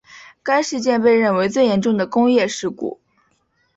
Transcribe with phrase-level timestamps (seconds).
[0.41, 2.99] 该事件被认为最严重的工业事故。